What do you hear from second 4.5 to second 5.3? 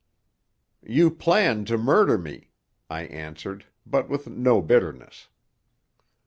bitterness.